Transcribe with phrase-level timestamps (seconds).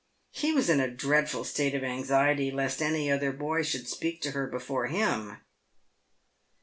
[0.31, 4.31] He was in a dreadful state of anxiety lest any other boy should speak to
[4.31, 5.37] her before him.